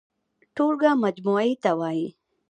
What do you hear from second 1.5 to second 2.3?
ته وايي.